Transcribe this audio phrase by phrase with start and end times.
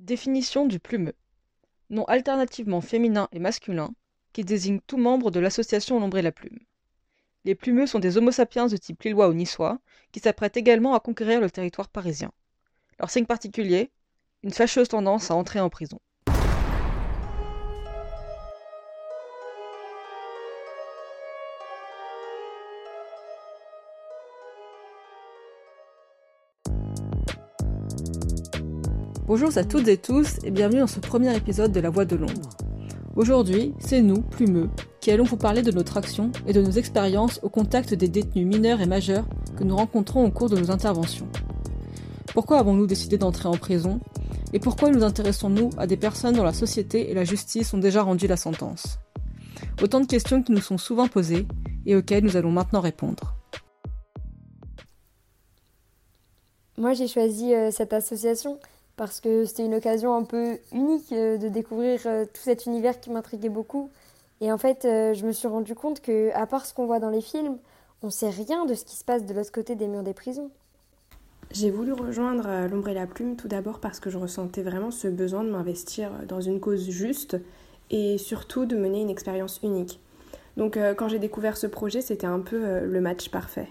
[0.00, 1.16] Définition du plumeux.
[1.90, 3.90] Nom alternativement féminin et masculin
[4.32, 6.60] qui désigne tout membre de l'association L'ombre et la plume.
[7.44, 9.80] Les plumeux sont des homo sapiens de type lillois ou niçois
[10.12, 12.30] qui s'apprêtent également à conquérir le territoire parisien.
[13.00, 13.90] Leur signe particulier
[14.44, 15.98] Une fâcheuse tendance à entrer en prison.
[29.28, 32.16] Bonjour à toutes et tous et bienvenue dans ce premier épisode de La Voix de
[32.16, 32.48] l'ombre.
[33.14, 34.70] Aujourd'hui, c'est nous, Plumeux,
[35.02, 38.46] qui allons vous parler de notre action et de nos expériences au contact des détenus
[38.46, 39.26] mineurs et majeurs
[39.58, 41.28] que nous rencontrons au cours de nos interventions.
[42.32, 44.00] Pourquoi avons-nous décidé d'entrer en prison
[44.54, 48.02] Et pourquoi nous intéressons-nous à des personnes dont la société et la justice ont déjà
[48.02, 48.98] rendu la sentence?
[49.82, 51.46] Autant de questions qui nous sont souvent posées
[51.84, 53.34] et auxquelles nous allons maintenant répondre.
[56.78, 58.58] Moi j'ai choisi euh, cette association
[58.98, 63.00] parce que c'était une occasion un peu unique euh, de découvrir euh, tout cet univers
[63.00, 63.90] qui m'intriguait beaucoup.
[64.42, 66.98] Et en fait, euh, je me suis rendu compte que, à part ce qu'on voit
[66.98, 67.56] dans les films,
[68.02, 70.50] on sait rien de ce qui se passe de l'autre côté des murs des prisons.
[71.50, 75.08] J'ai voulu rejoindre l'ombre et la plume tout d'abord parce que je ressentais vraiment ce
[75.08, 77.38] besoin de m'investir dans une cause juste
[77.90, 79.98] et surtout de mener une expérience unique.
[80.58, 83.68] Donc quand j'ai découvert ce projet, c'était un peu le match parfait.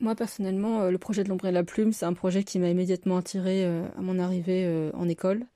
[0.00, 2.68] Moi, personnellement, euh, le projet de l'ombre et la plume, c'est un projet qui m'a
[2.68, 5.46] immédiatement attiré euh, à mon arrivée euh, en école,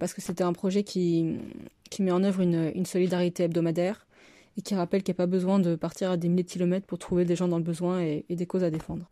[0.00, 1.38] parce que c'était un projet qui,
[2.00, 4.06] met en œuvre une, solidarité hebdomadaire
[4.56, 6.86] et qui rappelle qu'il n'y a pas besoin de partir à des milliers de kilomètres
[6.86, 9.08] pour trouver des gens dans le besoin et, des causes à défendre.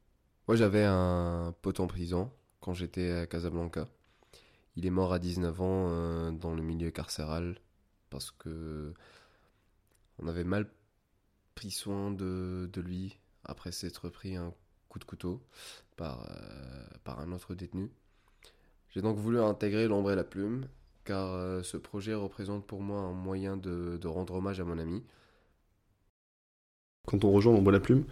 [0.48, 3.86] Moi, j'avais un pote en prison quand j'étais à Casablanca.
[4.74, 7.58] Il est mort à 19 ans dans le milieu carcéral
[8.08, 8.92] parce que
[10.18, 10.66] on avait mal
[11.54, 14.52] pris soin de lui après s'être pris un
[14.88, 15.40] coup de couteau
[15.96, 17.90] par, euh, par un autre détenu.
[18.90, 20.66] J'ai donc voulu intégrer l'ombre et la plume,
[21.04, 25.02] car euh, ce projet représente pour moi un moyen de, rendre hommage à mon ami.
[27.06, 28.04] Quand on rejoint l'ombre et la plume,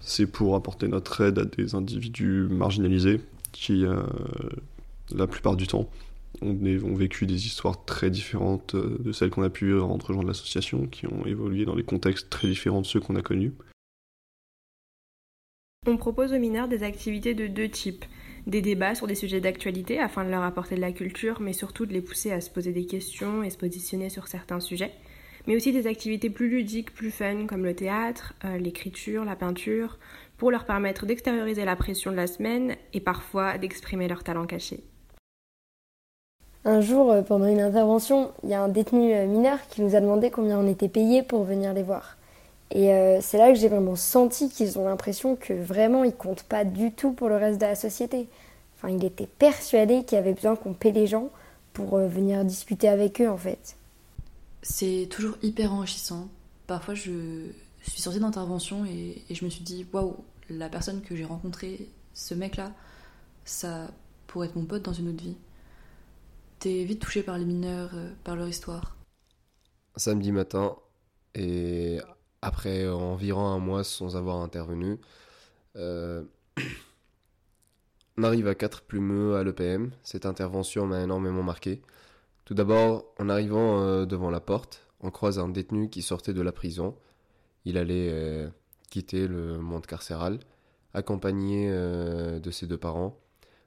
[0.00, 3.20] c'est pour apporter notre aide à des individus marginalisés
[3.52, 4.02] qui, euh,
[5.14, 5.88] la plupart du temps,
[6.42, 6.54] ont,
[6.94, 11.64] vécu des histoires très différentes de celles qu'on a pu rejoindre l'association, qui ont évolué
[11.64, 13.54] dans des contextes très différents de ceux qu'on a connus.
[15.88, 18.04] On propose aux mineurs des activités de deux types.
[18.48, 21.86] Des débats sur des sujets d'actualité afin de leur apporter de la culture, mais surtout
[21.86, 24.90] de les pousser à se poser des questions et se positionner sur certains sujets.
[25.46, 29.98] Mais aussi des activités plus ludiques, plus fun, comme le théâtre, euh, l'écriture, la peinture,
[30.38, 34.82] pour leur permettre d'extérioriser la pression de la semaine et parfois d'exprimer leur talent caché.
[36.64, 39.94] Un jour, euh, pendant une intervention, il y a un détenu euh, mineur qui nous
[39.94, 42.15] a demandé combien on était payé pour venir les voir.
[42.70, 46.42] Et euh, c'est là que j'ai vraiment senti qu'ils ont l'impression que vraiment ils comptent
[46.42, 48.28] pas du tout pour le reste de la société.
[48.76, 51.30] Enfin, il était persuadé qu'il y avait besoin qu'on paie les gens
[51.72, 53.76] pour euh, venir discuter avec eux en fait.
[54.62, 56.28] C'est toujours hyper enrichissant.
[56.66, 57.46] Parfois, je
[57.82, 60.16] suis sortie d'intervention et, et je me suis dit waouh,
[60.50, 62.72] la personne que j'ai rencontrée, ce mec-là,
[63.44, 63.88] ça
[64.26, 65.36] pourrait être mon pote dans une autre vie.
[66.58, 68.96] T'es vite touché par les mineurs, euh, par leur histoire.
[69.96, 70.76] Samedi matin,
[71.34, 72.00] et
[72.46, 74.98] après environ un mois sans avoir intervenu.
[75.74, 76.22] Euh,
[78.16, 79.90] on arrive à quatre plumeux à l'EPM.
[80.04, 81.82] Cette intervention m'a énormément marqué.
[82.44, 86.40] Tout d'abord, en arrivant euh, devant la porte, on croise un détenu qui sortait de
[86.40, 86.96] la prison.
[87.64, 88.48] Il allait euh,
[88.90, 90.38] quitter le monde carcéral,
[90.94, 93.18] accompagné de ses deux parents.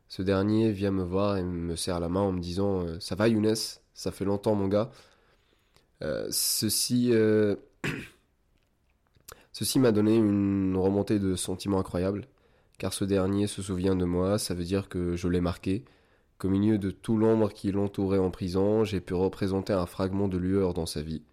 [0.08, 3.28] Ce dernier vient me voir et me serre la main en me disant Ça va
[3.28, 3.56] Younes?
[3.94, 4.90] Ça fait longtemps mon gars.
[6.32, 7.12] ceci
[9.60, 12.30] Ceci m'a donné une remontée de sentiments incroyable,
[12.78, 15.84] car ce dernier se souvient de moi, ça veut dire que je l'ai marqué,
[16.38, 20.38] qu'au milieu de tout l'ombre qui l'entourait en prison, j'ai pu représenter un fragment de
[20.38, 21.24] lueur dans sa vie.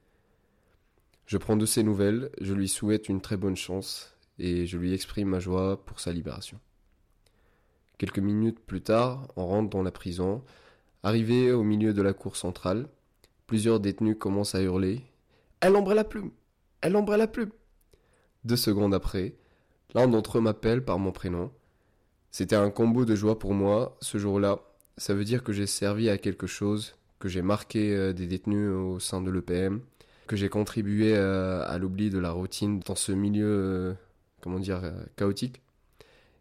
[1.27, 4.93] Je prends de ses nouvelles, je lui souhaite une très bonne chance, et je lui
[4.93, 6.59] exprime ma joie pour sa libération.
[7.97, 10.43] Quelques minutes plus tard, on rentre dans la prison.
[11.05, 12.89] Arrivé au milieu de la cour centrale,
[13.47, 15.05] plusieurs détenus commencent à hurler
[15.61, 16.33] Elle ombre la plume
[16.81, 17.53] Elle ombre la plume
[18.47, 19.35] deux secondes après,
[19.95, 21.51] l'un d'entre eux m'appelle par mon prénom.
[22.31, 24.61] C'était un combo de joie pour moi ce jour-là.
[24.97, 28.71] Ça veut dire que j'ai servi à quelque chose, que j'ai marqué euh, des détenus
[28.71, 29.81] au sein de l'EPM,
[30.27, 33.95] que j'ai contribué euh, à, l'oubli de la routine dans ce milieu, euh,
[34.41, 34.83] comment dire,
[35.17, 35.61] chaotique,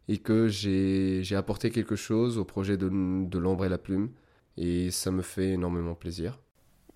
[0.08, 2.88] et que j'ai apporté quelque chose au projet de,
[3.38, 4.12] l'ombre et la plume,
[4.58, 6.40] et ça me fait énormément plaisir.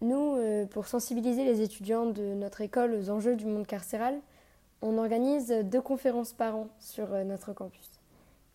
[0.01, 0.38] Nous,
[0.71, 4.21] pour sensibiliser les étudiants de notre école aux enjeux du monde carcéral,
[4.81, 7.89] on organise deux conférences par an sur euh, notre campus.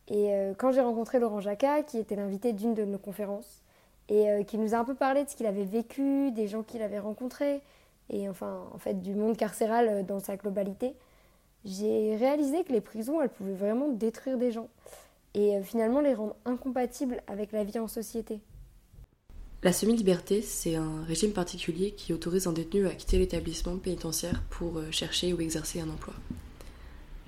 [0.09, 3.63] Et euh, quand j'ai rencontré Laurent Jacquat, qui était l'invité d'une de nos conférences,
[4.09, 6.63] et euh, qui nous a un peu parlé de ce qu'il avait vécu, des gens
[6.63, 7.63] qu'il avait rencontrés,
[8.11, 10.95] et enfin, en fait, du monde carcéral dans sa globalité,
[11.65, 14.69] j'ai réalisé que les prisons, elles pouvaient vraiment détruire des gens,
[15.33, 18.41] et finalement les rendre incompatibles avec la vie en société.
[19.65, 24.79] La semi-liberté, c'est un régime particulier qui autorise un détenu à quitter l'établissement pénitentiaire pour
[24.91, 26.13] chercher ou exercer un emploi.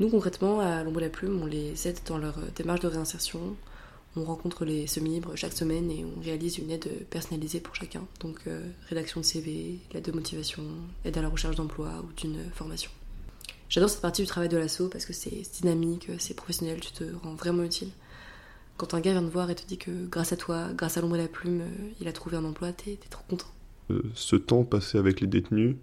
[0.01, 3.57] Nous, concrètement, à l'ombre la plume, on les aide dans leur démarche de réinsertion,
[4.17, 8.07] on rencontre les semi-libres chaque semaine et on réalise une aide personnalisée pour chacun.
[8.21, 10.63] Donc euh, rédaction de CV, aide de motivation,
[11.07, 12.91] aide à la recherche d'emploi ou d'une formation.
[13.71, 17.05] J'adore cette partie du travail de l'assaut parce que c'est dynamique, c'est professionnel, tu te
[17.23, 17.89] rends vraiment utile.
[18.77, 21.01] Quand un gars vient te voir et te dit que grâce à toi, grâce à
[21.01, 23.47] l'ombre et la plume, euh, il a trouvé un emploi, t'es trop content.
[23.91, 25.77] Euh, ce temps passé avec les détenus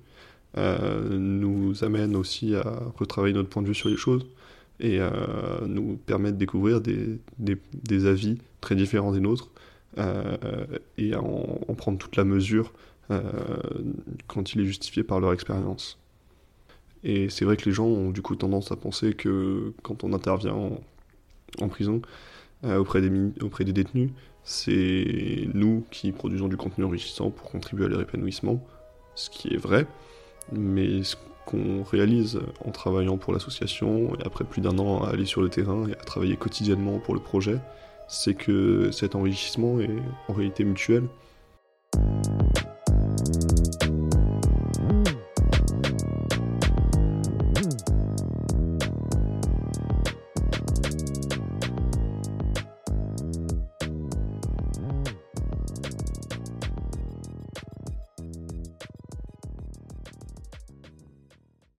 [0.55, 2.63] nous amène aussi à
[2.97, 4.23] retravailler notre point de vue sur les choses
[4.79, 5.09] et euh,
[5.65, 7.19] nous permet de découvrir des,
[8.05, 9.49] avis très différents des nôtres
[9.97, 10.65] euh,
[10.97, 12.73] et à en, prendre toute la mesure
[13.11, 13.21] euh,
[14.27, 15.99] quand il est justifié par leur expérience.
[17.03, 20.13] Et c'est vrai que les gens ont du coup tendance à penser que quand on
[20.13, 20.55] intervient
[21.61, 22.01] en, prison
[22.65, 23.11] auprès, des,
[23.41, 24.11] auprès des détenus,
[24.43, 28.63] c'est nous qui produisons du contenu enrichissant pour contribuer à leur épanouissement,
[29.15, 29.87] ce qui est vrai,
[30.51, 31.15] mais ce
[31.45, 35.49] qu'on réalise en travaillant pour l'association et après plus d'un an à aller sur le
[35.49, 37.59] terrain et à travailler quotidiennement pour le projet,
[38.07, 39.89] c'est que cet enrichissement est
[40.27, 41.03] en réalité mutuel